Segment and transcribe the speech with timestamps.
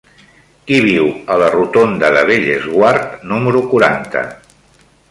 [0.69, 4.27] Qui viu a la rotonda de Bellesguard número quaranta?